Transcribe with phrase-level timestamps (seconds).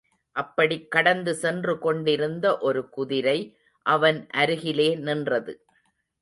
[0.35, 3.57] அப்படிக் கடந்து சென்று கொண்டிருந்த ஒரு குதிரை
[3.85, 5.55] அவன் அருகிலே நின்றது.